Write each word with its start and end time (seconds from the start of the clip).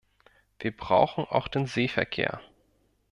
Wir 0.57 0.75
brauchen 0.75 1.25
auch 1.25 1.47
den 1.47 1.67
Seeverkehr. 1.67 2.41